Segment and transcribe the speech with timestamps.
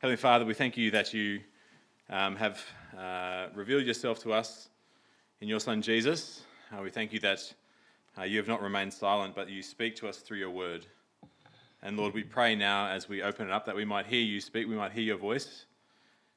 [0.00, 1.40] Heavenly Father, we thank you that you
[2.08, 2.64] um, have
[2.96, 4.68] uh, revealed yourself to us
[5.40, 6.44] in your Son Jesus.
[6.72, 7.52] Uh, we thank you that
[8.16, 10.86] uh, you have not remained silent, but you speak to us through your word.
[11.82, 14.40] And Lord, we pray now as we open it up that we might hear you
[14.40, 15.64] speak, we might hear your voice.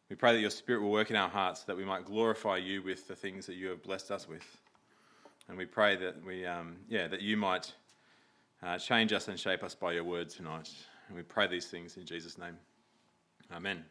[0.10, 2.82] We pray that your Spirit will work in our hearts, that we might glorify you
[2.82, 4.58] with the things that you have blessed us with.
[5.48, 7.72] And we pray that we, um, yeah, that you might
[8.64, 10.72] uh, change us and shape us by your word tonight.
[11.10, 12.58] And we pray these things in Jesus' name.
[13.54, 13.84] Amen.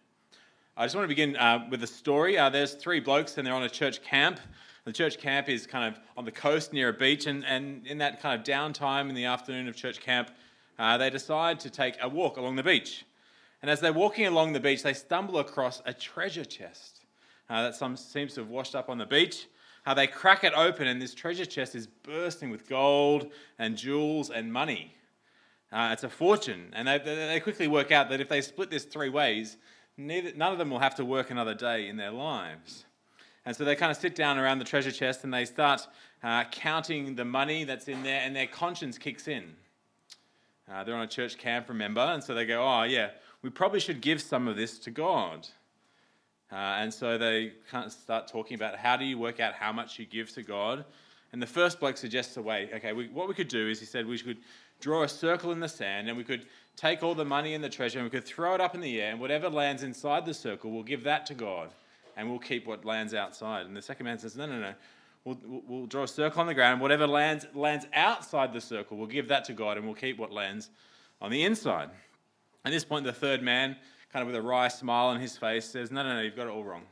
[0.74, 2.38] I just want to begin uh, with a story.
[2.38, 4.40] Uh, there's three blokes and they're on a church camp.
[4.86, 7.98] The church camp is kind of on the coast near a beach, and, and in
[7.98, 10.30] that kind of downtime in the afternoon of church camp,
[10.78, 13.04] uh, they decide to take a walk along the beach.
[13.60, 17.00] And as they're walking along the beach, they stumble across a treasure chest
[17.50, 19.46] uh, that some, seems to have washed up on the beach.
[19.84, 24.30] Uh, they crack it open, and this treasure chest is bursting with gold and jewels
[24.30, 24.94] and money.
[25.72, 26.72] Uh, it's a fortune.
[26.74, 29.56] And they, they quickly work out that if they split this three ways,
[29.96, 32.84] neither, none of them will have to work another day in their lives.
[33.46, 35.86] And so they kind of sit down around the treasure chest and they start
[36.22, 39.44] uh, counting the money that's in there, and their conscience kicks in.
[40.70, 42.00] Uh, they're on a church camp, remember?
[42.00, 43.10] And so they go, oh, yeah,
[43.42, 45.48] we probably should give some of this to God.
[46.52, 49.72] Uh, and so they kind of start talking about how do you work out how
[49.72, 50.84] much you give to God.
[51.32, 52.68] And the first bloke suggests a way.
[52.74, 54.38] Okay, we, what we could do is he said we should
[54.80, 57.68] draw a circle in the sand, and we could take all the money and the
[57.68, 60.34] treasure, and we could throw it up in the air, and whatever lands inside the
[60.34, 61.70] circle, we'll give that to God,
[62.16, 63.66] and we'll keep what lands outside.
[63.66, 64.74] And the second man says, No, no, no.
[65.24, 69.06] We'll, we'll draw a circle on the ground, whatever lands, lands outside the circle, we'll
[69.06, 70.70] give that to God, and we'll keep what lands
[71.20, 71.90] on the inside.
[72.64, 73.76] At this point, the third man,
[74.12, 76.46] kind of with a wry smile on his face, says, No, no, no, you've got
[76.46, 76.82] it all wrong.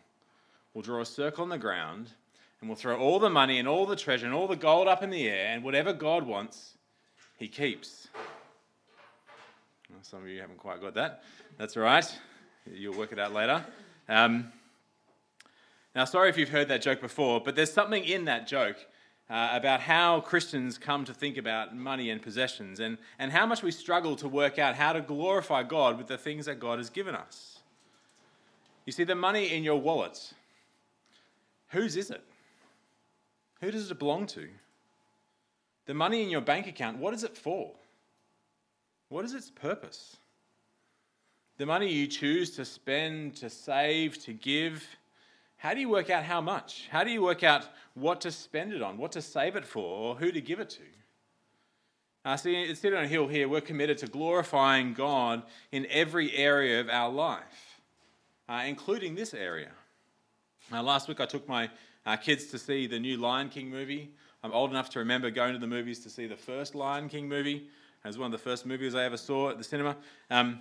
[0.75, 2.11] We'll draw a circle on the ground,
[2.61, 5.03] and we'll throw all the money and all the treasure and all the gold up
[5.03, 6.75] in the air, and whatever God wants,
[7.39, 8.09] he keeps.
[9.91, 11.23] Well, some of you haven't quite got that.
[11.57, 12.07] That's all right.
[12.67, 13.65] You'll work it out later.
[14.09, 14.53] Um,
[15.95, 18.77] now, sorry if you've heard that joke before, but there's something in that joke
[19.31, 23.63] uh, about how Christians come to think about money and possessions and, and how much
[23.63, 26.91] we struggle to work out how to glorify God with the things that God has
[26.91, 27.59] given us.
[28.87, 30.33] You see, the money in your wallet,
[31.69, 32.23] whose is it?
[33.61, 34.49] Who does it belong to?
[35.89, 37.71] The money in your bank account, what is it for?
[39.09, 40.19] What is its purpose?
[41.57, 44.87] The money you choose to spend, to save, to give,
[45.57, 46.89] how do you work out how much?
[46.91, 49.83] How do you work out what to spend it on, what to save it for,
[49.83, 50.83] or who to give it to?
[52.23, 56.37] Uh, see, at City on a Hill here, we're committed to glorifying God in every
[56.37, 57.81] area of our life,
[58.47, 59.71] uh, including this area.
[60.71, 61.71] Uh, last week I took my
[62.05, 64.11] uh, kids to see the new Lion King movie.
[64.45, 67.29] I'm old enough to remember going to the movies to see the first Lion King
[67.29, 67.57] movie.
[68.05, 69.97] It was one of the first movies I ever saw at the cinema.
[70.31, 70.61] Um,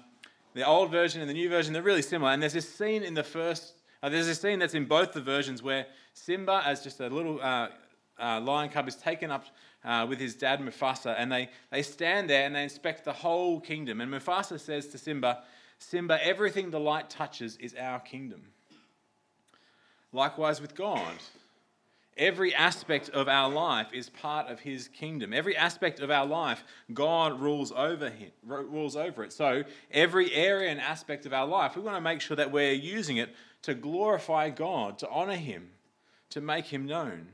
[0.55, 2.31] the old version and the new version, they're really similar.
[2.31, 5.21] And there's this scene in the first, uh, there's a scene that's in both the
[5.21, 7.67] versions where Simba, as just a little uh,
[8.19, 9.45] uh, lion cub, is taken up
[9.85, 13.59] uh, with his dad Mufasa, and they, they stand there and they inspect the whole
[13.59, 14.01] kingdom.
[14.01, 15.43] And Mufasa says to Simba,
[15.77, 18.41] Simba, everything the light touches is our kingdom.
[20.11, 21.13] Likewise with God.
[22.17, 25.33] Every aspect of our life is part of His kingdom.
[25.33, 26.63] Every aspect of our life,
[26.93, 29.31] God rules over him, rules over it.
[29.31, 32.71] So every area and aspect of our life, we want to make sure that we're
[32.71, 35.69] using it to glorify God, to honor Him,
[36.31, 37.27] to make Him known.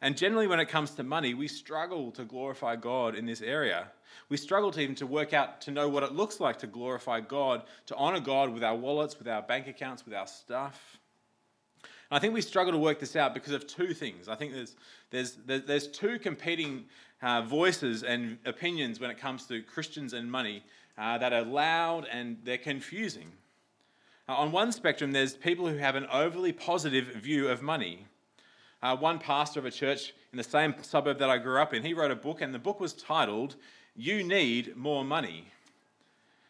[0.00, 3.88] And generally, when it comes to money, we struggle to glorify God in this area.
[4.28, 7.20] We struggle to even to work out to know what it looks like to glorify
[7.20, 10.98] God, to honor God with our wallets, with our bank accounts, with our stuff.
[12.14, 14.28] I think we struggle to work this out because of two things.
[14.28, 14.76] I think there's,
[15.10, 16.84] there's, there's two competing
[17.20, 20.62] uh, voices and opinions when it comes to Christians and money
[20.96, 23.32] uh, that are loud and they're confusing.
[24.28, 28.06] Uh, on one spectrum, there's people who have an overly positive view of money.
[28.80, 31.82] Uh, one pastor of a church in the same suburb that I grew up in,
[31.82, 33.56] he wrote a book, and the book was titled,
[33.96, 35.48] You Need More Money.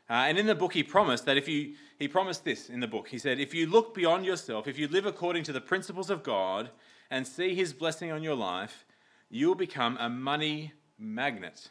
[0.09, 2.87] Uh, and in the book, he promised that if you, he promised this in the
[2.87, 3.09] book.
[3.09, 6.23] He said, if you look beyond yourself, if you live according to the principles of
[6.23, 6.71] God
[7.11, 8.85] and see his blessing on your life,
[9.31, 11.71] you'll become a money magnet.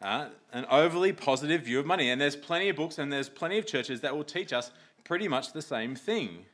[0.00, 2.10] Uh, an overly positive view of money.
[2.10, 4.70] And there's plenty of books and there's plenty of churches that will teach us
[5.04, 6.46] pretty much the same thing.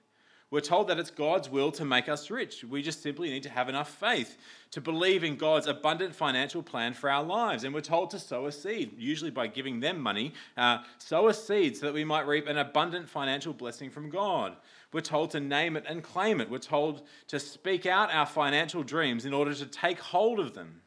[0.50, 2.62] We're told that it's God's will to make us rich.
[2.64, 4.37] We just simply need to have enough faith
[4.70, 7.64] to believe in God's abundant financial plan for our lives.
[7.64, 11.35] And we're told to sow a seed, usually by giving them money, uh, sow a
[11.35, 14.56] seed so that we might reap an abundant financial blessing from God.
[14.93, 16.49] We're told to name it and claim it.
[16.49, 20.82] We're told to speak out our financial dreams in order to take hold of them.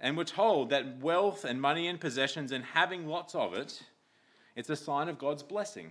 [0.00, 3.82] And we're told that wealth and money and possessions and having lots of it
[4.56, 5.90] it's a sign of God's blessing.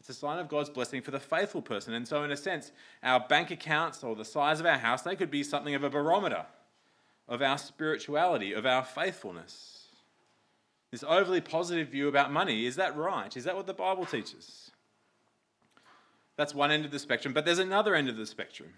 [0.00, 1.92] It's a sign of God's blessing for the faithful person.
[1.92, 5.14] And so, in a sense, our bank accounts or the size of our house, they
[5.14, 6.46] could be something of a barometer
[7.28, 9.84] of our spirituality, of our faithfulness.
[10.90, 13.34] This overly positive view about money, is that right?
[13.36, 14.72] Is that what the Bible teaches?
[16.36, 18.70] That's one end of the spectrum, but there's another end of the spectrum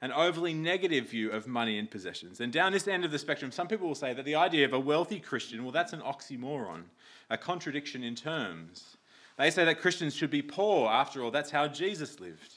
[0.00, 2.40] an overly negative view of money and possessions.
[2.40, 4.72] And down this end of the spectrum, some people will say that the idea of
[4.72, 6.84] a wealthy Christian, well, that's an oxymoron,
[7.30, 8.96] a contradiction in terms.
[9.38, 10.90] They say that Christians should be poor.
[10.90, 12.54] After all, that's how Jesus lived.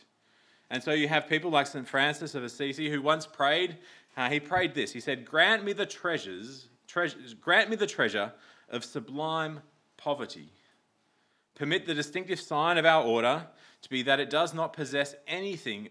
[0.69, 1.87] And so you have people like St.
[1.87, 3.77] Francis of Assisi who once prayed,
[4.17, 4.91] uh, he prayed this.
[4.91, 8.33] He said, Grant me the treasures, treasures, grant me the treasure
[8.69, 9.61] of sublime
[9.95, 10.49] poverty.
[11.55, 13.47] Permit the distinctive sign of our order
[13.83, 15.89] to be that it does not possess anything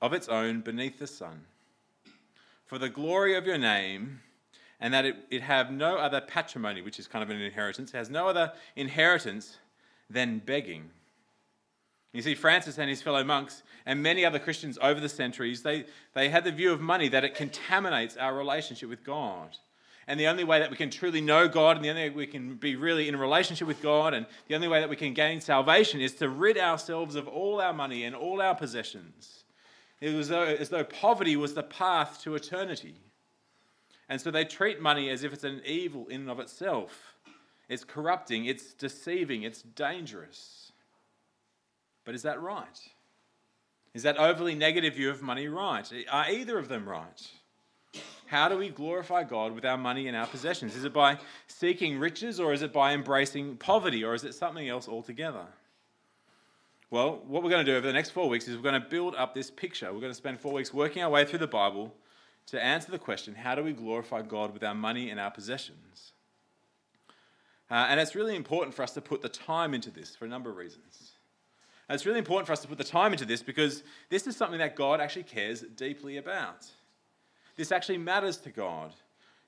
[0.00, 1.42] of its own beneath the sun.
[2.64, 4.20] For the glory of your name,
[4.80, 8.08] and that it, it have no other patrimony, which is kind of an inheritance, has
[8.08, 9.58] no other inheritance
[10.10, 10.90] than begging.
[12.12, 15.84] You see, Francis and his fellow monks and many other Christians over the centuries, they,
[16.14, 19.56] they had the view of money that it contaminates our relationship with God.
[20.06, 22.26] And the only way that we can truly know God and the only way we
[22.26, 25.14] can be really in a relationship with God and the only way that we can
[25.14, 29.44] gain salvation is to rid ourselves of all our money and all our possessions.
[30.00, 32.94] It was as though poverty was the path to eternity.
[34.08, 37.13] And so they treat money as if it's an evil in and of itself.
[37.68, 40.72] It's corrupting, it's deceiving, it's dangerous.
[42.04, 42.80] But is that right?
[43.94, 45.90] Is that overly negative view of money right?
[46.10, 47.30] Are either of them right?
[48.26, 50.74] How do we glorify God with our money and our possessions?
[50.74, 54.68] Is it by seeking riches or is it by embracing poverty or is it something
[54.68, 55.46] else altogether?
[56.90, 58.88] Well, what we're going to do over the next four weeks is we're going to
[58.88, 59.92] build up this picture.
[59.92, 61.94] We're going to spend four weeks working our way through the Bible
[62.46, 66.13] to answer the question how do we glorify God with our money and our possessions?
[67.70, 70.28] Uh, and it's really important for us to put the time into this for a
[70.28, 71.12] number of reasons.
[71.88, 74.36] And it's really important for us to put the time into this because this is
[74.36, 76.66] something that God actually cares deeply about.
[77.56, 78.94] This actually matters to God.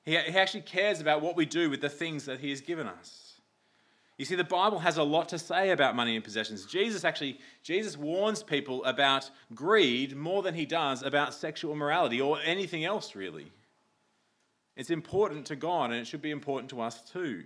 [0.05, 2.87] He, he actually cares about what we do with the things that He has given
[2.87, 3.27] us.
[4.19, 6.65] You see, the Bible has a lot to say about money and possessions.
[6.65, 12.39] Jesus actually, Jesus warns people about greed more than he does about sexual immorality or
[12.43, 13.53] anything else, really.
[14.75, 17.45] It's important to God and it should be important to us too.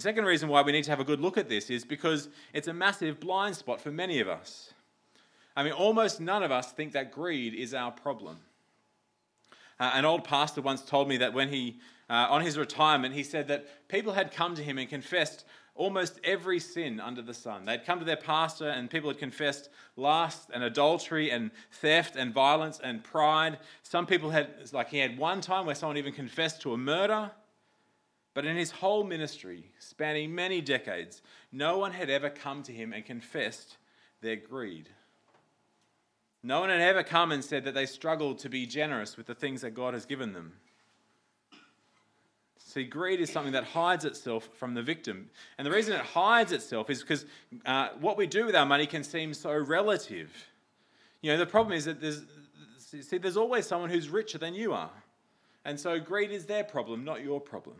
[0.00, 2.30] The second reason why we need to have a good look at this is because
[2.54, 4.72] it's a massive blind spot for many of us.
[5.54, 8.38] I mean, almost none of us think that greed is our problem.
[9.78, 13.22] Uh, an old pastor once told me that when he, uh, on his retirement, he
[13.22, 15.44] said that people had come to him and confessed
[15.74, 17.66] almost every sin under the sun.
[17.66, 22.32] They'd come to their pastor and people had confessed lust and adultery and theft and
[22.32, 23.58] violence and pride.
[23.82, 27.30] Some people had, like he had one time where someone even confessed to a murder.
[28.32, 32.92] But in his whole ministry, spanning many decades, no one had ever come to him
[32.92, 33.76] and confessed
[34.20, 34.88] their greed.
[36.42, 39.34] No one had ever come and said that they struggled to be generous with the
[39.34, 40.52] things that God has given them.
[42.58, 45.28] See, greed is something that hides itself from the victim.
[45.58, 47.26] And the reason it hides itself is because
[47.66, 50.30] uh, what we do with our money can seem so relative.
[51.20, 52.22] You know, the problem is that there's,
[52.78, 54.92] see, there's always someone who's richer than you are.
[55.64, 57.76] And so greed is their problem, not your problem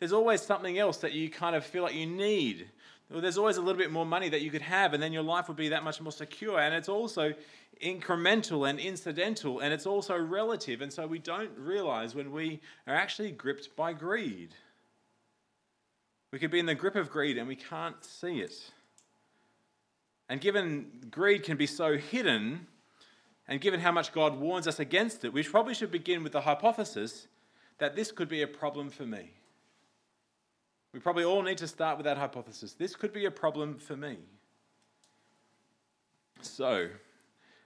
[0.00, 2.68] there's always something else that you kind of feel like you need.
[3.10, 5.48] There's always a little bit more money that you could have, and then your life
[5.48, 6.58] would be that much more secure.
[6.58, 7.34] And it's also
[7.82, 10.80] incremental and incidental, and it's also relative.
[10.80, 14.54] And so we don't realize when we are actually gripped by greed.
[16.32, 18.54] We could be in the grip of greed and we can't see it.
[20.28, 22.68] And given greed can be so hidden,
[23.48, 26.42] and given how much God warns us against it, we probably should begin with the
[26.42, 27.26] hypothesis
[27.78, 29.32] that this could be a problem for me.
[30.92, 32.72] We probably all need to start with that hypothesis.
[32.72, 34.18] This could be a problem for me.
[36.42, 36.88] So,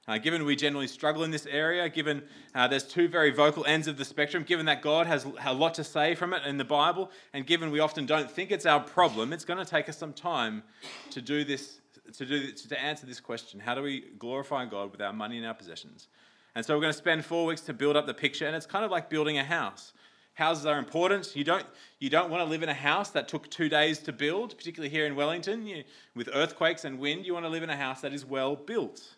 [0.07, 2.23] uh, given we generally struggle in this area, given
[2.55, 5.75] uh, there's two very vocal ends of the spectrum, given that God has a lot
[5.75, 8.81] to say from it in the Bible, and given we often don't think it's our
[8.81, 10.63] problem, it's going to take us some time
[11.11, 11.81] to do this,
[12.13, 15.47] to do to answer this question: How do we glorify God with our money and
[15.47, 16.09] our possessions?
[16.55, 18.67] And so we're going to spend four weeks to build up the picture, and it's
[18.67, 19.95] kind of like building a house.
[20.35, 21.35] Houses are important.
[21.37, 21.65] You don't,
[22.01, 24.91] you don't want to live in a house that took two days to build, particularly
[24.91, 25.65] here in Wellington.
[25.65, 25.85] You,
[26.17, 29.15] with earthquakes and wind, you want to live in a house that is well built.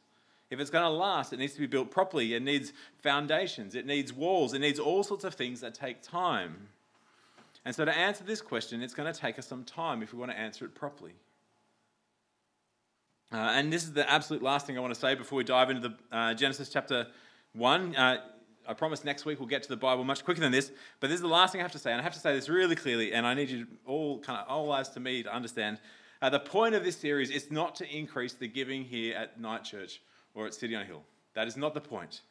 [0.51, 2.35] If it's going to last, it needs to be built properly.
[2.35, 6.69] It needs foundations, it needs walls, it needs all sorts of things that take time.
[7.65, 10.21] And so, to answer this question, it's going to take us some time if we
[10.21, 11.15] want to answer it properly.
[13.33, 15.71] Uh, and this is the absolute last thing I want to say before we dive
[15.71, 17.09] into the uh, Genesis chapter
[17.55, 17.97] 1.
[17.97, 18.19] Uh,
[18.69, 20.71] I promise next week we'll get to the Bible much quicker than this.
[21.01, 22.35] But this is the last thing I have to say, and I have to say
[22.35, 25.33] this really clearly, and I need you all kind of all eyes to me to
[25.33, 25.79] understand.
[26.23, 29.65] Uh, the point of this series is not to increase the giving here at Night
[29.65, 30.01] Church
[30.35, 31.03] or at City on a Hill.
[31.35, 32.23] That is not the point.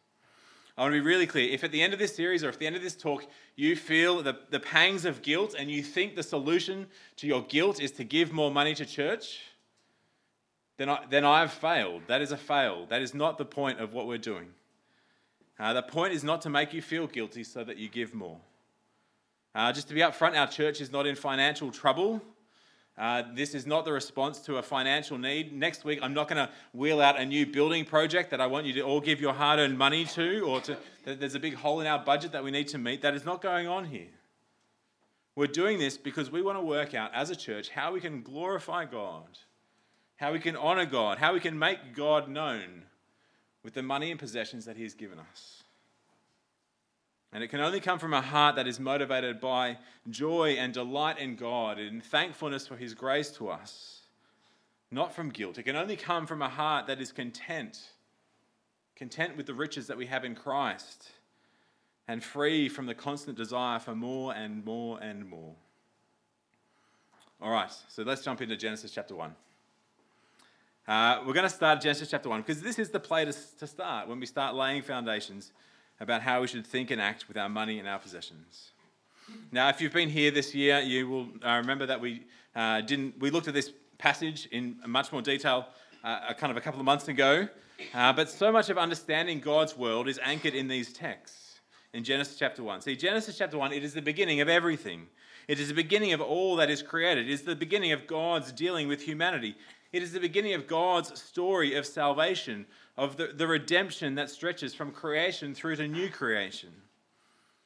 [0.77, 1.49] I want to be really clear.
[1.53, 3.25] If at the end of this series or at the end of this talk
[3.55, 6.87] you feel the, the pangs of guilt and you think the solution
[7.17, 9.39] to your guilt is to give more money to church,
[10.77, 12.01] then, I, then I've failed.
[12.07, 12.85] That is a fail.
[12.87, 14.47] That is not the point of what we're doing.
[15.59, 18.39] Uh, the point is not to make you feel guilty so that you give more.
[19.53, 22.21] Uh, just to be upfront, our church is not in financial trouble.
[22.97, 25.53] Uh, this is not the response to a financial need.
[25.53, 28.65] Next week, I'm not going to wheel out a new building project that I want
[28.65, 31.81] you to all give your hard earned money to, or to, there's a big hole
[31.81, 33.01] in our budget that we need to meet.
[33.01, 34.07] That is not going on here.
[35.35, 38.21] We're doing this because we want to work out as a church how we can
[38.21, 39.37] glorify God,
[40.15, 42.83] how we can honor God, how we can make God known
[43.65, 45.63] with the money and possessions that He has given us.
[47.33, 49.79] And it can only come from a heart that is motivated by
[50.09, 54.01] joy and delight in God and thankfulness for His grace to us,
[54.91, 55.57] not from guilt.
[55.57, 57.79] It can only come from a heart that is content,
[58.95, 61.09] content with the riches that we have in Christ,
[62.07, 65.55] and free from the constant desire for more and more and more.
[67.41, 69.35] All right, so let's jump into Genesis chapter 1.
[70.87, 73.67] Uh, we're going to start Genesis chapter 1 because this is the place to, to
[73.67, 75.51] start when we start laying foundations
[75.99, 78.69] about how we should think and act with our money and our possessions.
[79.51, 82.21] Now, if you've been here this year, you will uh, remember that we
[82.55, 83.19] uh, didn't.
[83.19, 85.65] We looked at this passage in much more detail,
[86.03, 87.47] uh, kind of a couple of months ago.
[87.95, 91.61] Uh, but so much of understanding God's world is anchored in these texts
[91.93, 92.81] in Genesis chapter one.
[92.81, 95.07] See, Genesis chapter one, it is the beginning of everything.
[95.47, 97.27] It is the beginning of all that is created.
[97.27, 99.55] It is the beginning of God's dealing with humanity.
[99.91, 102.65] It is the beginning of God's story of salvation,
[102.97, 106.71] of the, the redemption that stretches from creation through to new creation.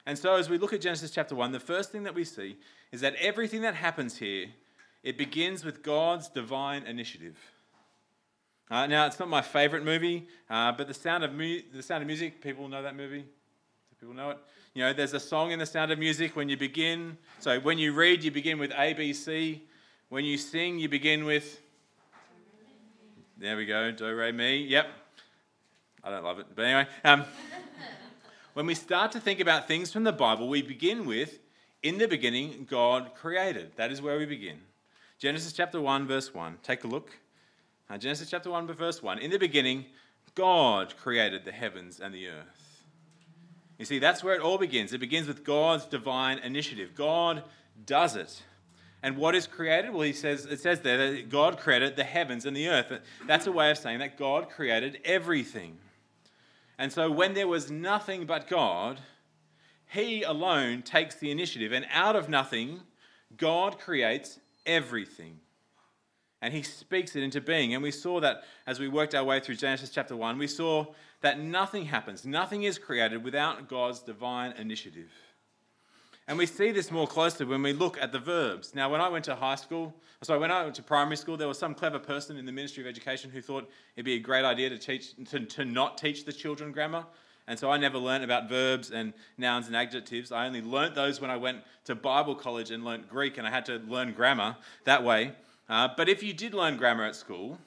[0.06, 2.58] And so, as we look at Genesis chapter 1, the first thing that we see
[2.92, 4.48] is that everything that happens here,
[5.04, 7.38] it begins with God's divine initiative.
[8.72, 12.04] Uh, now, it's not my favorite movie, uh, but the sound, of mu- the sound
[12.04, 13.22] of Music, people know that movie?
[13.22, 14.38] Do people know it?
[14.76, 17.18] You know, there's a song in The Sound of Music when you begin.
[17.40, 19.64] So, when you read, you begin with A, B, C.
[20.10, 21.62] When you sing, you begin with.
[23.40, 24.58] There we go, do, re, mi.
[24.58, 24.88] Yep,
[26.04, 26.48] I don't love it.
[26.54, 27.24] But anyway, um,
[28.54, 31.40] when we start to think about things from the Bible, we begin with,
[31.82, 33.72] in the beginning, God created.
[33.78, 34.58] That is where we begin.
[35.20, 36.58] Genesis chapter 1, verse 1.
[36.64, 37.12] Take a look.
[37.90, 39.20] Uh, Genesis chapter 1, verse 1.
[39.20, 39.86] In the beginning,
[40.36, 42.84] God created the heavens and the earth.
[43.78, 44.92] You see, that's where it all begins.
[44.92, 46.94] It begins with God's divine initiative.
[46.94, 47.44] God
[47.86, 48.44] does it.
[49.02, 49.94] And what is created?
[49.94, 52.92] Well, he says it says there that God created the heavens and the earth.
[53.26, 55.78] That's a way of saying that God created everything.
[56.78, 59.00] And so when there was nothing but God,
[59.88, 61.72] He alone takes the initiative.
[61.72, 62.82] And out of nothing,
[63.38, 65.40] God creates everything.
[66.42, 67.74] And He speaks it into being.
[67.74, 70.88] And we saw that as we worked our way through Genesis chapter 1, we saw
[71.22, 75.12] that nothing happens, nothing is created without God's divine initiative.
[76.30, 78.76] And we see this more closely when we look at the verbs.
[78.76, 81.48] Now, when I went to high school, sorry, when I went to primary school, there
[81.48, 84.46] was some clever person in the Ministry of Education who thought it'd be a great
[84.46, 87.04] idea to teach to, to not teach the children grammar.
[87.48, 90.32] And so I never learned about verbs and nouns and adjectives.
[90.32, 93.50] I only learnt those when I went to Bible college and learnt Greek, and I
[93.50, 95.34] had to learn grammar that way.
[95.68, 97.58] Uh, but if you did learn grammar at school,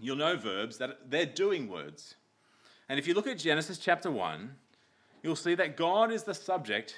[0.00, 2.14] you'll know verbs that they're doing words.
[2.88, 4.50] And if you look at Genesis chapter 1,
[5.22, 6.96] you'll see that God is the subject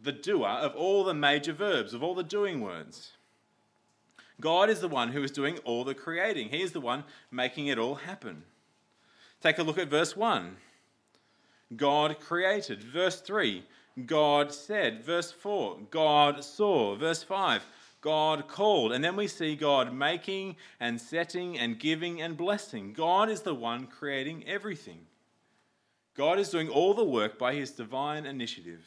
[0.00, 3.12] the doer of all the major verbs, of all the doing words.
[4.40, 7.66] God is the one who is doing all the creating, He is the one making
[7.66, 8.44] it all happen.
[9.40, 10.56] Take a look at verse 1.
[11.76, 12.82] God created.
[12.82, 13.64] Verse 3,
[14.06, 15.04] God said.
[15.04, 16.96] Verse 4, God saw.
[16.96, 17.62] Verse 5,
[18.00, 18.92] God called.
[18.92, 22.92] And then we see God making and setting and giving and blessing.
[22.92, 25.00] God is the one creating everything.
[26.16, 28.82] God is doing all the work by his divine initiative.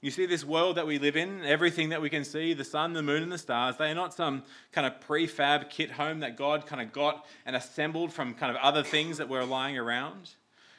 [0.00, 2.92] You see, this world that we live in, everything that we can see, the sun,
[2.92, 6.36] the moon, and the stars, they are not some kind of prefab kit home that
[6.36, 10.30] God kind of got and assembled from kind of other things that were lying around.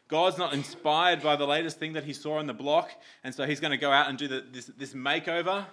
[0.07, 2.91] God's not inspired by the latest thing that he saw on the block,
[3.23, 5.65] and so he's going to go out and do the, this, this makeover.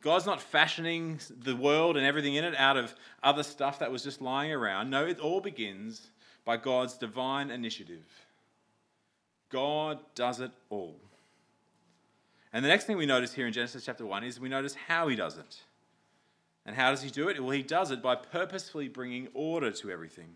[0.00, 4.02] God's not fashioning the world and everything in it out of other stuff that was
[4.02, 4.88] just lying around.
[4.88, 6.08] No, it all begins
[6.46, 8.06] by God's divine initiative.
[9.50, 10.96] God does it all.
[12.52, 15.08] And the next thing we notice here in Genesis chapter 1 is we notice how
[15.08, 15.60] he does it.
[16.66, 17.40] And how does he do it?
[17.40, 20.34] Well, he does it by purposefully bringing order to everything.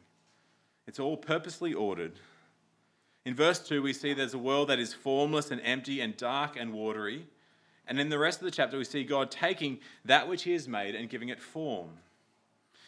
[0.86, 2.12] It's all purposely ordered.
[3.24, 6.56] In verse 2, we see there's a world that is formless and empty and dark
[6.56, 7.26] and watery.
[7.86, 10.68] And in the rest of the chapter, we see God taking that which He has
[10.68, 11.88] made and giving it form.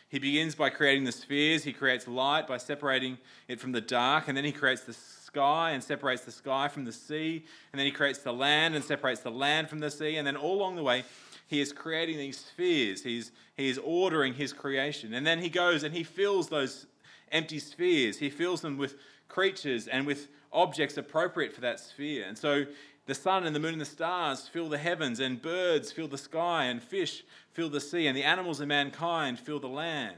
[0.09, 3.19] He begins by creating the spheres, He creates light by separating
[3.49, 4.93] it from the dark, and then He creates the
[5.37, 8.83] sky and separates the sky from the sea, and then He creates the land and
[8.83, 11.05] separates the land from the sea, and then all along the way,
[11.47, 13.03] He is creating these spheres.
[13.03, 15.13] He's, he is ordering His creation.
[15.13, 16.87] And then He goes and He fills those
[17.31, 18.97] empty spheres, He fills them with
[19.29, 22.25] creatures and with objects appropriate for that sphere.
[22.27, 22.65] And so
[23.05, 26.17] the sun and the moon and the stars fill the heavens, and birds fill the
[26.17, 30.15] sky, and fish fill the sea, and the animals of mankind fill the land.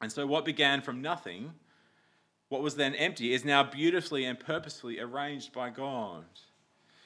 [0.00, 1.52] And so, what began from nothing,
[2.50, 6.24] what was then empty, is now beautifully and purposefully arranged by God.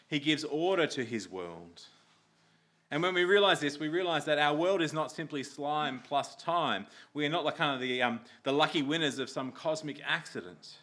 [0.09, 1.83] He gives order to his world.
[2.91, 6.35] And when we realize this, we realize that our world is not simply slime plus
[6.35, 6.87] time.
[7.13, 10.79] We are not like kind of the, um, the lucky winners of some cosmic accident.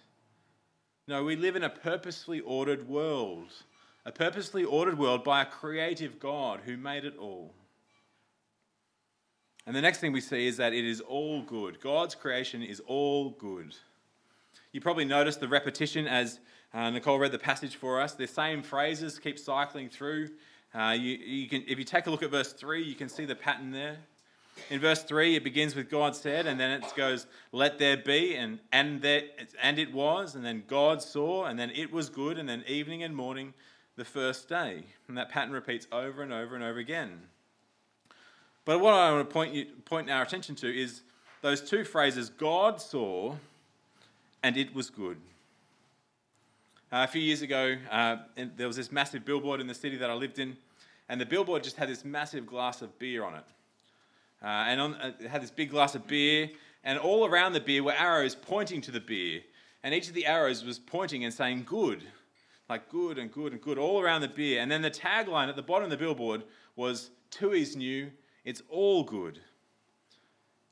[1.08, 3.52] No, we live in a purposefully ordered world
[4.06, 7.54] a purposely ordered world by a creative God who made it all.
[9.66, 11.80] And the next thing we see is that it is all good.
[11.80, 13.76] God's creation is all good.
[14.72, 16.40] You probably noticed the repetition as
[16.74, 18.14] uh, Nicole read the passage for us.
[18.14, 20.30] The same phrases keep cycling through.
[20.74, 23.26] Uh, you, you can, if you take a look at verse 3, you can see
[23.26, 23.98] the pattern there.
[24.70, 28.36] In verse 3, it begins with God said, and then it goes, let there be,
[28.36, 29.24] and, and, there,
[29.62, 33.04] and it was, and then God saw, and then it was good, and then evening
[33.04, 33.54] and morning,
[33.98, 34.84] the first day.
[35.08, 37.22] And that pattern repeats over and over and over again.
[38.64, 41.02] But what I want to point, you, point our attention to is
[41.42, 43.36] those two phrases God saw
[44.44, 45.18] and it was good.
[46.92, 48.18] Uh, a few years ago, uh,
[48.58, 50.58] there was this massive billboard in the city that I lived in,
[51.10, 53.46] and the billboard just had this massive glass of beer on it.
[54.44, 56.50] Uh, and on, uh, it had this big glass of beer,
[56.84, 59.42] and all around the beer were arrows pointing to the beer.
[59.84, 62.04] And each of the arrows was pointing and saying, Good
[62.72, 64.62] like good and good and good all around the beer.
[64.62, 66.46] And then the tagline at the bottom of the billboard
[66.78, 68.10] was Tooheys new,
[68.46, 69.42] it's all good.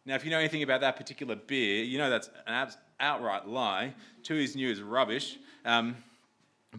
[0.10, 2.68] Now, if you know anything about that particular beer, you know that's an
[3.00, 3.94] outright lie.
[4.24, 5.38] Tooheys new is rubbish.
[5.64, 5.98] Um,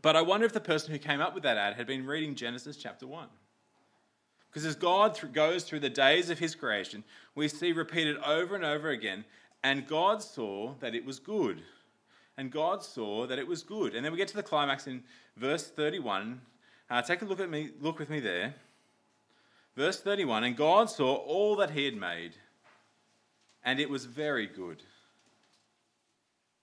[0.03, 2.35] but I wonder if the person who came up with that ad had been reading
[2.35, 3.29] Genesis chapter 1.
[4.51, 7.05] Because as God th- goes through the days of his creation,
[7.37, 9.25] we see repeated over and over again,
[9.63, 11.63] and God saw that it was good
[12.37, 13.95] and God saw that it was good.
[13.95, 15.05] And then we get to the climax in
[15.37, 16.41] verse 31.
[16.89, 18.55] Uh, take a look at me, look with me there.
[19.77, 22.33] Verse 31, and God saw all that he had made,
[23.65, 24.83] and it was very good.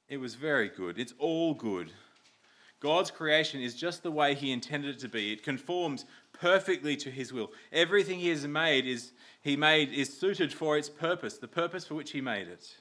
[0.09, 0.97] It was very good.
[0.97, 1.91] It's all good.
[2.79, 5.33] God's creation is just the way he intended it to be.
[5.33, 7.51] It conforms perfectly to his will.
[7.71, 11.95] Everything he has made is he made is suited for its purpose, the purpose for
[11.95, 12.75] which he made it.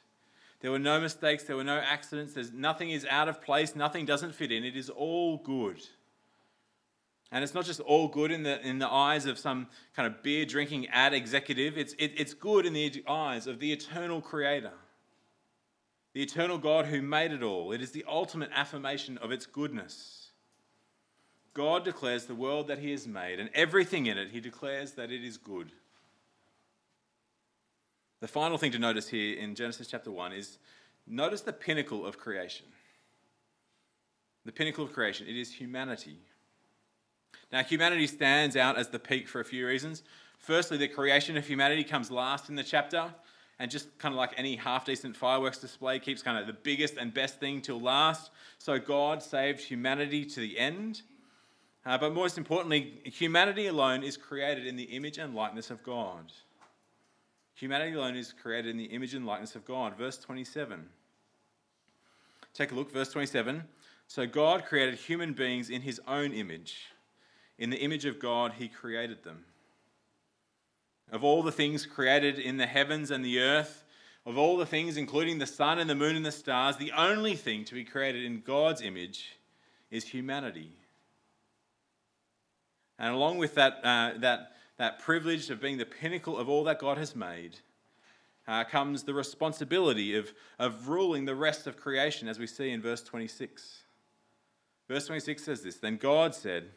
[0.61, 4.07] There were no mistakes, there were no accidents, there's, nothing is out of place, nothing
[4.07, 4.65] doesn't fit in.
[4.65, 5.81] It is all good.
[7.33, 10.23] And it's not just all good in the, in the eyes of some kind of
[10.23, 14.73] beer drinking ad executive, it's, it, it's good in the eyes of the eternal Creator,
[16.13, 17.73] the eternal God who made it all.
[17.73, 20.31] It is the ultimate affirmation of its goodness.
[21.53, 25.11] God declares the world that He has made and everything in it, He declares that
[25.11, 25.73] it is good.
[28.21, 30.59] The final thing to notice here in Genesis chapter 1 is
[31.07, 32.67] notice the pinnacle of creation.
[34.45, 36.19] The pinnacle of creation, it is humanity.
[37.53, 40.03] Now, humanity stands out as the peak for a few reasons.
[40.39, 43.13] Firstly, the creation of humanity comes last in the chapter,
[43.59, 46.97] and just kind of like any half decent fireworks display, keeps kind of the biggest
[46.97, 48.31] and best thing till last.
[48.59, 51.03] So, God saved humanity to the end.
[51.87, 56.33] Uh, but most importantly, humanity alone is created in the image and likeness of God.
[57.55, 59.97] Humanity alone is created in the image and likeness of God.
[59.97, 60.85] Verse 27.
[62.53, 63.63] Take a look, verse 27.
[64.09, 66.87] So God created human beings in his own image.
[67.59, 69.45] In the image of God, he created them.
[71.11, 73.85] Of all the things created in the heavens and the earth,
[74.25, 77.37] of all the things, including the sun and the moon and the stars, the only
[77.37, 79.37] thing to be created in God's image
[79.91, 80.73] is humanity.
[82.99, 86.79] And along with that, uh, that that privilege of being the pinnacle of all that
[86.79, 87.57] God has made,
[88.47, 92.81] uh, comes the responsibility of, of ruling the rest of creation, as we see in
[92.81, 93.83] verse 26.
[94.89, 96.71] Verse 26 says this Then God said,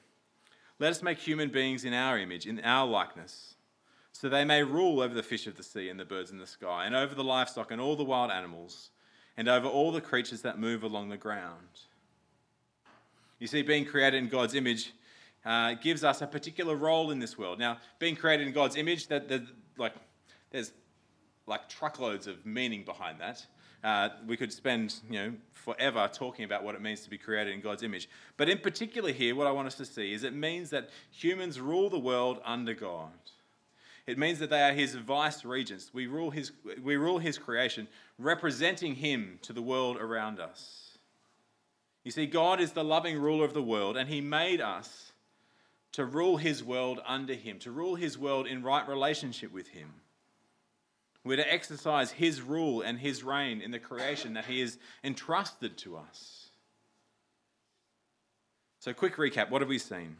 [0.79, 3.55] Let us make human beings in our image, in our likeness,
[4.13, 6.47] so they may rule over the fish of the sea and the birds in the
[6.47, 8.89] sky, and over the livestock and all the wild animals,
[9.35, 11.81] and over all the creatures that move along the ground.
[13.39, 14.93] You see, being created in God's image
[15.45, 17.59] uh, gives us a particular role in this world.
[17.59, 19.41] Now, being created in God's image, that, that
[19.77, 19.93] like
[20.51, 20.71] there's
[21.47, 23.45] like truckloads of meaning behind that.
[23.83, 27.53] Uh, we could spend you know, forever talking about what it means to be created
[27.53, 28.09] in God's image.
[28.37, 31.59] But in particular, here, what I want us to see is it means that humans
[31.59, 33.11] rule the world under God.
[34.05, 35.91] It means that they are his vice regents.
[35.93, 37.87] We rule his, we rule his creation,
[38.17, 40.97] representing him to the world around us.
[42.03, 45.11] You see, God is the loving ruler of the world, and he made us
[45.91, 49.93] to rule his world under him, to rule his world in right relationship with him.
[51.23, 55.77] We're to exercise his rule and his reign in the creation that he has entrusted
[55.79, 56.49] to us.
[58.79, 60.15] So, quick recap what have we seen?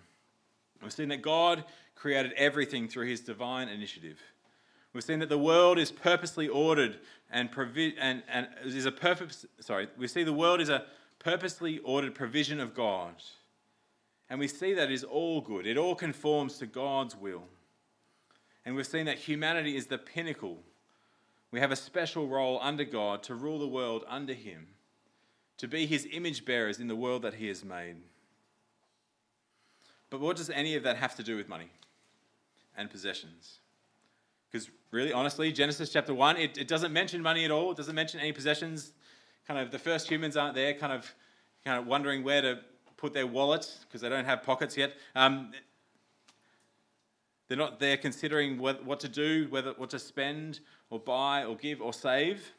[0.81, 1.63] We've seen that God
[1.95, 4.19] created everything through his divine initiative.
[4.93, 9.45] We've seen that the world is purposely ordered and, provi- and, and is a purpose,
[9.59, 10.85] sorry, we see the world is a
[11.19, 13.13] purposely ordered provision of God.
[14.29, 15.67] And we see that is all good.
[15.67, 17.43] It all conforms to God's will.
[18.65, 20.59] And we've seen that humanity is the pinnacle.
[21.51, 24.67] We have a special role under God to rule the world under Him,
[25.57, 27.97] to be His image bearers in the world that He has made.
[30.09, 31.69] But what does any of that have to do with money
[32.77, 33.59] and possessions?
[34.51, 37.71] Because really, honestly, Genesis chapter 1, it, it doesn't mention money at all.
[37.71, 38.91] It doesn't mention any possessions.
[39.47, 41.13] Kind of the first humans aren't there, kind of,
[41.63, 42.59] kind of wondering where to
[42.97, 44.93] put their wallets because they don't have pockets yet.
[45.15, 45.51] Um,
[47.47, 51.55] they're not there considering what, what to do, whether what to spend or buy or
[51.55, 52.51] give or save.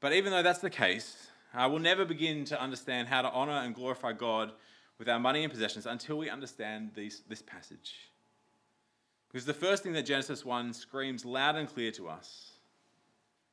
[0.00, 3.52] But even though that's the case, uh, we'll never begin to understand how to honor
[3.52, 4.52] and glorify God
[4.98, 7.94] with our money and possessions until we understand these, this passage.
[9.28, 12.52] Because the first thing that Genesis 1 screams loud and clear to us,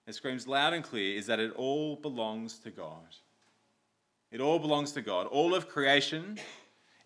[0.06, 3.16] it screams loud and clear, is that it all belongs to God.
[4.32, 5.28] It all belongs to God.
[5.28, 6.40] All of creation,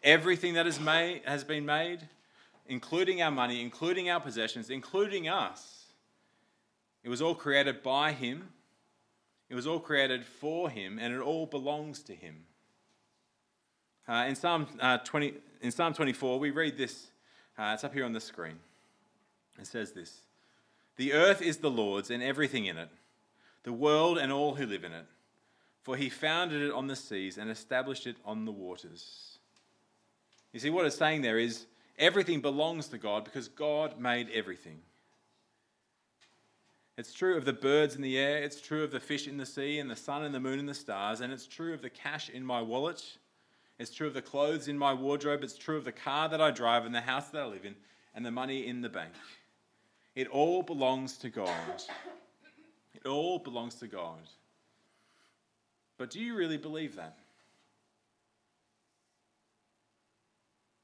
[0.04, 2.08] everything that is made, has been made,
[2.68, 5.77] including our money, including our possessions, including us,
[7.08, 8.50] it was all created by Him.
[9.50, 12.44] It was all created for Him, and it all belongs to Him.
[14.08, 17.08] Uh, in, Psalm, uh, 20, in Psalm 24, we read this.
[17.58, 18.60] Uh, it's up here on the screen.
[19.58, 20.22] It says this
[20.98, 22.90] The earth is the Lord's and everything in it,
[23.64, 25.06] the world and all who live in it
[25.88, 29.40] for he founded it on the seas and established it on the waters.
[30.52, 31.66] You see, what it's saying there is
[31.98, 34.82] everything belongs to God because God made everything.
[36.98, 39.46] It's true of the birds in the air, it's true of the fish in the
[39.46, 41.92] sea, and the sun and the moon and the stars, and it's true of the
[41.92, 43.18] cash in my wallet.
[43.78, 45.44] It's true of the clothes in my wardrobe.
[45.44, 47.76] It's true of the car that I drive and the house that I live in
[48.16, 49.14] and the money in the bank.
[50.16, 51.84] It all belongs to God.
[52.96, 54.22] It all belongs to God.
[56.00, 57.20] But do you really believe that?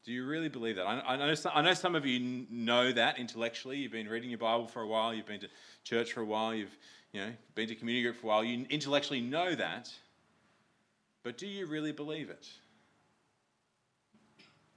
[0.04, 0.86] Do you really believe that?
[0.86, 3.78] I, I, know some, I know some of you know that intellectually.
[3.78, 5.50] You've been reading your Bible for a while, you've been to
[5.84, 6.76] church for a while, you've
[7.14, 8.44] you know, been to community group for a while.
[8.44, 9.92] You intellectually know that.
[11.24, 12.48] But do you really believe it?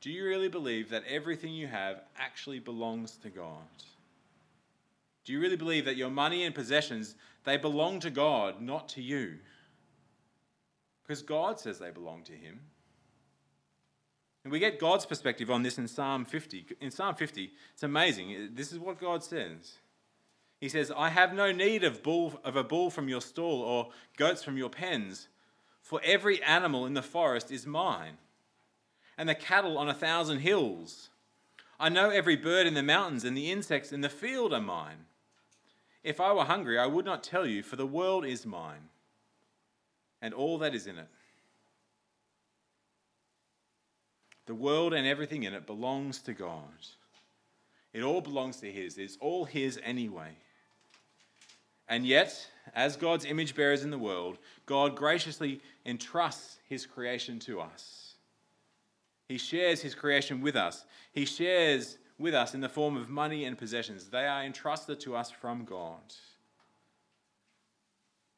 [0.01, 3.67] Do you really believe that everything you have actually belongs to God?
[5.25, 9.03] Do you really believe that your money and possessions they belong to God, not to
[9.03, 9.39] you?
[11.07, 12.61] because God says they belong to Him.
[14.47, 16.67] And we get God's perspective on this in Psalm 50.
[16.81, 18.51] In Psalm 50, it's amazing.
[18.55, 19.79] This is what God says.
[20.61, 23.89] He says, I have no need of, bull, of a bull from your stall or
[24.17, 25.27] goats from your pens,
[25.83, 28.19] for every animal in the forest is mine,
[29.19, 31.09] and the cattle on a thousand hills.
[31.81, 35.07] I know every bird in the mountains, and the insects in the field are mine.
[36.05, 38.91] If I were hungry, I would not tell you, for the world is mine
[40.23, 41.09] and all that is in it.
[44.47, 46.63] The world and everything in it belongs to God.
[47.93, 48.99] It all belongs to His.
[48.99, 50.37] It's all His anyway.
[51.89, 57.61] And yet, as God's image bearers in the world, God graciously entrusts His creation to
[57.61, 58.15] us.
[59.29, 60.85] He shares His creation with us.
[61.13, 64.07] He shares with us in the form of money and possessions.
[64.07, 66.15] They are entrusted to us from God.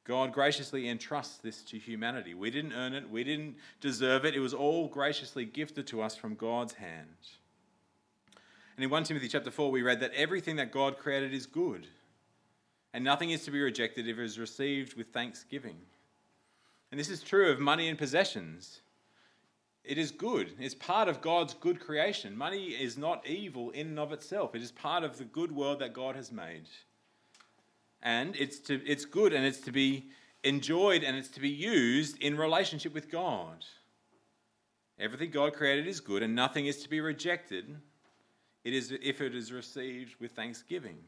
[0.08, 2.32] God graciously entrusts this to humanity.
[2.32, 4.34] We didn't earn it, we didn't deserve it.
[4.34, 7.28] It was all graciously gifted to us from God's hand.
[8.76, 11.86] And in 1 Timothy chapter 4, we read that everything that God created is good,
[12.94, 15.76] and nothing is to be rejected if it is received with thanksgiving.
[16.90, 18.80] And this is true of money and possessions.
[19.84, 20.54] It is good.
[20.58, 22.34] It's part of God's good creation.
[22.34, 24.54] Money is not evil in and of itself.
[24.54, 26.64] It is part of the good world that God has made
[28.02, 30.06] and it's to it's good and it's to be
[30.44, 33.64] enjoyed and it's to be used in relationship with God.
[34.98, 37.76] Everything God created is good and nothing is to be rejected.
[38.64, 40.98] It is if it is received with thanksgiving.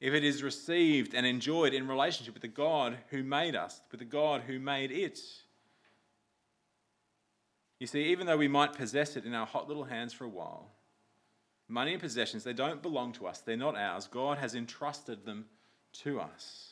[0.00, 3.98] if it is received and enjoyed in relationship with the God who made us, with
[3.98, 5.18] the God who made it.
[7.80, 10.28] You see, even though we might possess it in our hot little hands for a
[10.28, 10.70] while,
[11.68, 13.40] money and possessions, they don't belong to us.
[13.40, 14.06] They're not ours.
[14.06, 15.46] God has entrusted them
[16.04, 16.68] to us.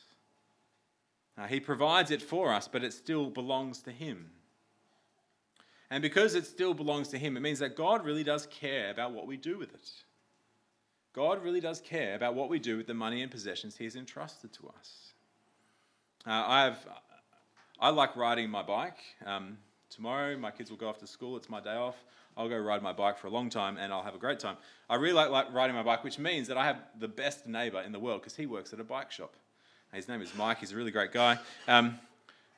[1.37, 4.31] Now, he provides it for us, but it still belongs to Him.
[5.89, 9.13] And because it still belongs to Him, it means that God really does care about
[9.13, 9.89] what we do with it.
[11.13, 13.95] God really does care about what we do with the money and possessions He has
[13.95, 15.13] entrusted to us.
[16.25, 16.87] Uh, I have,
[17.79, 18.97] I like riding my bike.
[19.25, 19.57] Um,
[19.89, 21.37] tomorrow, my kids will go off to school.
[21.37, 21.95] It's my day off.
[22.37, 24.57] I'll go ride my bike for a long time and I'll have a great time.
[24.89, 27.81] I really like, like riding my bike, which means that I have the best neighbor
[27.81, 29.33] in the world because he works at a bike shop.
[29.93, 30.59] His name is Mike.
[30.59, 31.39] He's a really great guy.
[31.67, 31.97] Um,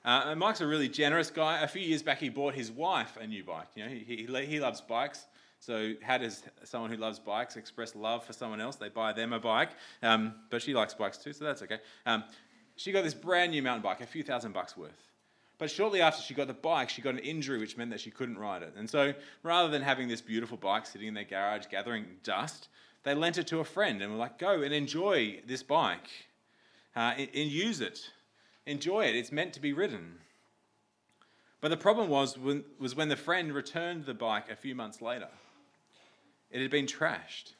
[0.03, 1.61] uh, and Mike's a really generous guy.
[1.61, 3.67] A few years back, he bought his wife a new bike.
[3.75, 5.25] You know, he, he, he loves bikes.
[5.59, 8.77] So, how does someone who loves bikes express love for someone else?
[8.77, 9.71] They buy them a bike.
[10.01, 11.79] Um, but she likes bikes too, so that's okay.
[12.05, 12.23] Um,
[12.77, 15.08] she got this brand new mountain bike, a few thousand bucks worth.
[15.59, 18.09] But shortly after she got the bike, she got an injury which meant that she
[18.09, 18.73] couldn't ride it.
[18.77, 22.69] And so rather than having this beautiful bike sitting in their garage gathering dust,
[23.03, 26.07] they lent it to a friend and were like, go and enjoy this bike
[26.95, 28.09] uh, and, and use it.
[28.65, 29.15] Enjoy it.
[29.15, 30.15] It's meant to be ridden.
[31.59, 35.01] But the problem was when, was when the friend returned the bike a few months
[35.01, 35.27] later.
[36.51, 37.53] It had been trashed.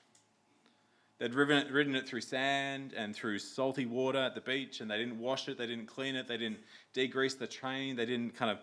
[1.17, 4.89] They'd ridden it, ridden it through sand and through salty water at the beach, and
[4.89, 6.59] they didn't wash it, they didn't clean it, they didn't
[6.93, 8.59] degrease the train, they didn't kind of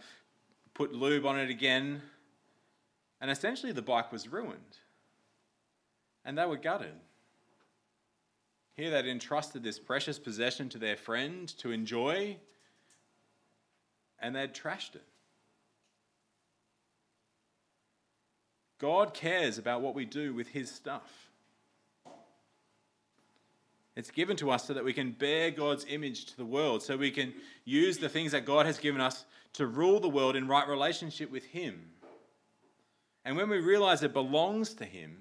[0.74, 2.02] put lube on it again.
[3.20, 4.78] And essentially, the bike was ruined.
[6.24, 6.94] And they were gutted.
[8.74, 12.36] Here, they'd entrusted this precious possession to their friend to enjoy,
[14.18, 15.04] and they'd trashed it.
[18.78, 21.25] God cares about what we do with His stuff.
[23.96, 26.96] It's given to us so that we can bear God's image to the world, so
[26.96, 27.32] we can
[27.64, 31.32] use the things that God has given us to rule the world in right relationship
[31.32, 31.80] with Him.
[33.24, 35.16] And when we realize it belongs to Him,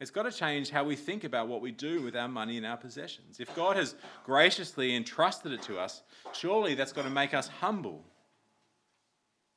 [0.00, 2.66] it's got to change how we think about what we do with our money and
[2.66, 3.38] our possessions.
[3.38, 8.04] If God has graciously entrusted it to us, surely that's got to make us humble.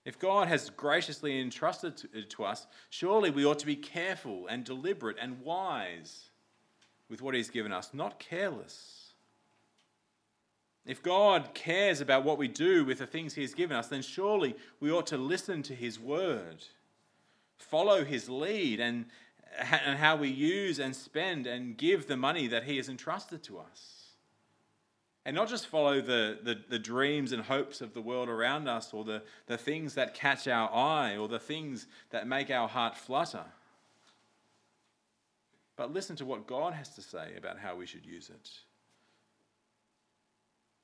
[0.06, 4.64] If God has graciously entrusted it to us, surely we ought to be careful and
[4.64, 6.30] deliberate and wise
[7.10, 9.14] with what He's given us, not careless.
[10.86, 14.02] If God cares about what we do with the things He has given us, then
[14.02, 16.64] surely we ought to listen to His word,
[17.58, 19.06] follow His lead, and,
[19.58, 23.60] and how we use and spend and give the money that He has entrusted to
[23.60, 23.94] us.
[25.26, 28.94] And not just follow the, the, the, dreams and hopes of the world around us
[28.94, 32.96] or the, the things that catch our eye or the things that make our heart
[32.96, 33.44] flutter
[35.78, 38.50] but listen to what God has to say about how we should use it.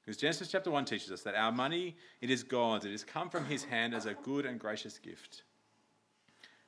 [0.06, 2.86] Because Genesis chapter 1 teaches us that our money, it is God's.
[2.86, 5.44] It has come from his hand as a good and gracious gift.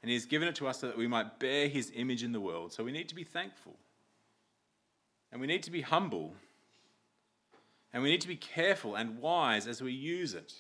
[0.02, 2.32] And he has given it to us so that we might bear his image in
[2.32, 2.72] the world.
[2.72, 3.76] So we need to be thankful.
[5.32, 6.34] And we need to be humble.
[7.94, 10.54] And we need to be careful and wise as we use it,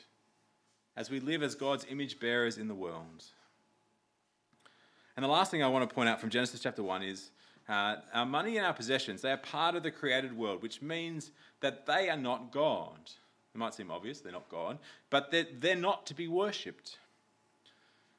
[0.97, 3.23] as we live as God's image bearers in the world.
[5.15, 7.31] And the last thing I want to point out from Genesis chapter 1 is
[7.67, 11.31] uh, our money and our possessions, they are part of the created world, which means
[11.61, 12.99] that they are not God.
[13.53, 14.77] It might seem obvious, they're not God,
[15.09, 16.97] but they're, they're not to be worshipped.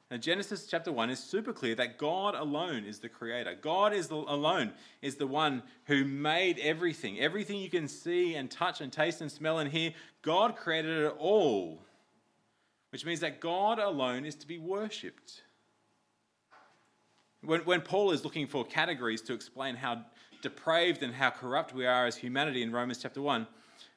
[0.09, 3.55] Now, Genesis chapter 1 is super clear that God alone is the creator.
[3.61, 7.19] God is the, alone is the one who made everything.
[7.19, 11.13] Everything you can see and touch and taste and smell and hear, God created it
[11.19, 11.79] all.
[12.91, 15.41] Which means that God alone is to be worshipped.
[17.41, 20.03] When, when Paul is looking for categories to explain how
[20.41, 23.47] depraved and how corrupt we are as humanity in Romans chapter 1,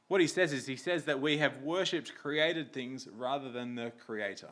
[0.08, 3.92] what he says is he says that we have worshipped created things rather than the
[4.04, 4.50] creator.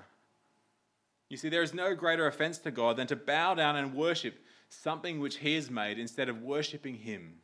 [1.29, 4.39] You see, there is no greater offense to God than to bow down and worship
[4.69, 7.35] something which he has made instead of worshipping him,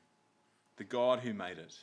[0.77, 1.75] the God who made it.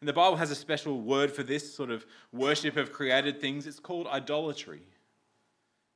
[0.00, 3.66] And the Bible has a special word for this sort of worship of created things.
[3.66, 4.82] It's called idolatry.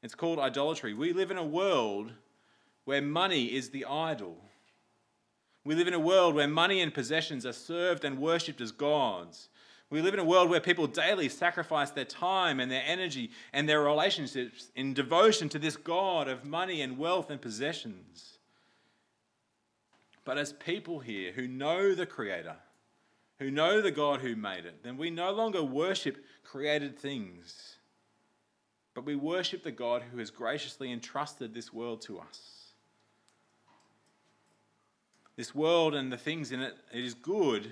[0.02, 0.94] It's called idolatry.
[0.94, 2.12] We live in a world
[2.88, 4.34] where money is the idol.
[5.62, 9.50] We live in a world where money and possessions are served and worshipped as gods.
[9.90, 13.68] We live in a world where people daily sacrifice their time and their energy and
[13.68, 18.38] their relationships in devotion to this God of money and wealth and possessions.
[20.24, 22.56] But as people here who know the Creator,
[23.38, 27.76] who know the God who made it, then we no longer worship created things,
[28.94, 32.57] but we worship the God who has graciously entrusted this world to us.
[35.38, 37.70] This world and the things in it, it is good,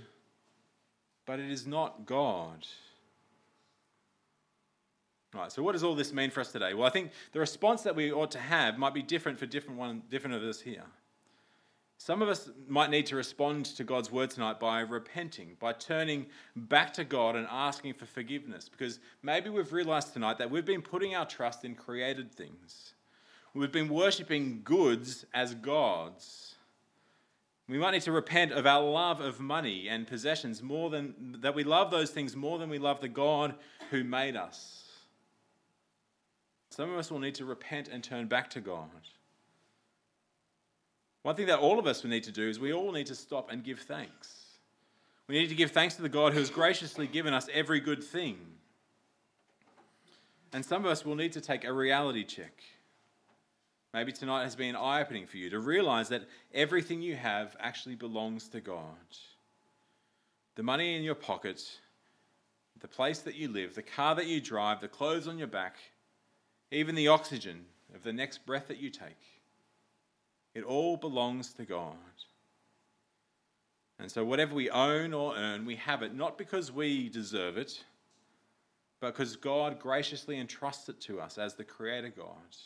[1.26, 2.64] but it is not God.
[5.34, 6.74] Right, so what does all this mean for us today?
[6.74, 9.80] Well, I think the response that we ought to have might be different for different
[9.80, 10.84] one, different of us here.
[11.98, 16.26] Some of us might need to respond to God's word tonight by repenting, by turning
[16.54, 20.82] back to God and asking for forgiveness, because maybe we've realized tonight that we've been
[20.82, 22.94] putting our trust in created things.
[23.54, 26.55] We've been worshipping goods as gods.
[27.68, 31.54] We might need to repent of our love of money and possessions more than that
[31.54, 33.54] we love those things more than we love the God
[33.90, 34.84] who made us.
[36.70, 38.90] Some of us will need to repent and turn back to God.
[41.22, 43.16] One thing that all of us will need to do is we all need to
[43.16, 44.44] stop and give thanks.
[45.26, 48.04] We need to give thanks to the God who has graciously given us every good
[48.04, 48.38] thing.
[50.52, 52.62] And some of us will need to take a reality check.
[53.96, 57.94] Maybe tonight has been eye opening for you to realize that everything you have actually
[57.94, 58.84] belongs to God.
[60.54, 61.64] The money in your pocket,
[62.78, 65.76] the place that you live, the car that you drive, the clothes on your back,
[66.70, 69.40] even the oxygen of the next breath that you take.
[70.54, 71.96] It all belongs to God.
[73.98, 77.82] And so, whatever we own or earn, we have it not because we deserve it,
[79.00, 82.56] but because God graciously entrusts it to us as the Creator God.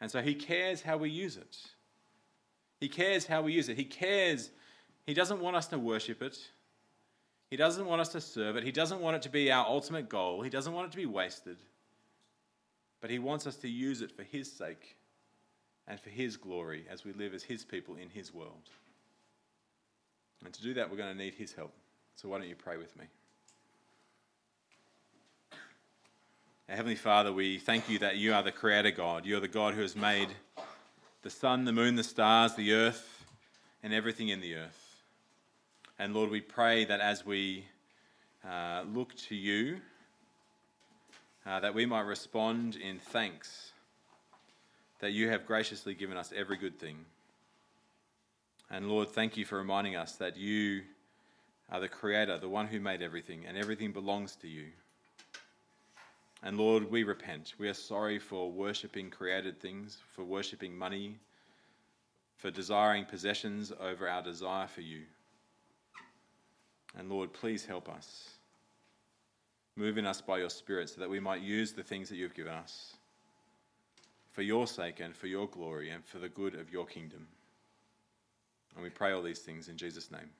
[0.00, 1.56] And so, He cares how we use it.
[2.80, 3.76] He cares how we use it.
[3.76, 4.50] He cares.
[5.06, 6.38] He doesn't want us to worship it.
[7.50, 8.64] He doesn't want us to serve it.
[8.64, 10.42] He doesn't want it to be our ultimate goal.
[10.42, 11.58] He doesn't want it to be wasted
[13.00, 14.96] but He wants us to use it for His sake
[15.88, 18.70] and for His glory as we live as His people in His world.
[20.44, 21.72] And to do that, we're going to need His help.
[22.14, 23.06] So why don't you pray with me?
[26.72, 29.26] Heavenly Father, we thank you that you are the Creator God.
[29.26, 30.28] You're the God who has made
[31.22, 33.24] the sun, the moon, the stars, the earth,
[33.82, 35.02] and everything in the earth.
[35.98, 37.64] And Lord, we pray that as we
[38.48, 39.80] uh, look to you,
[41.44, 43.72] uh, that we might respond in thanks
[45.00, 46.98] that you have graciously given us every good thing.
[48.70, 50.82] And Lord, thank you for reminding us that you
[51.68, 54.66] are the Creator, the one who made everything, and everything belongs to you.
[56.42, 57.54] And Lord, we repent.
[57.58, 61.18] We are sorry for worshipping created things, for worshipping money,
[62.36, 65.02] for desiring possessions over our desire for you.
[66.98, 68.30] And Lord, please help us.
[69.76, 72.34] Move in us by your Spirit so that we might use the things that you've
[72.34, 72.94] given us
[74.32, 77.26] for your sake and for your glory and for the good of your kingdom.
[78.74, 80.30] And we pray all these things in Jesus' name.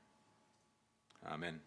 [1.31, 1.61] Amen.